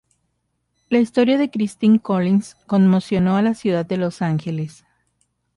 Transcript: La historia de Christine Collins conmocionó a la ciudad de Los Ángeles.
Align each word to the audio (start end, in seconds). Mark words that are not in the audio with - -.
La 0.89 0.97
historia 0.97 1.37
de 1.37 1.51
Christine 1.51 1.99
Collins 1.99 2.55
conmocionó 2.65 3.35
a 3.37 3.43
la 3.43 3.53
ciudad 3.53 3.85
de 3.85 3.97
Los 3.97 4.23
Ángeles. 4.23 4.83